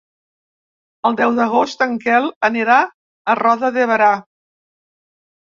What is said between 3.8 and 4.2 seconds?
Berà.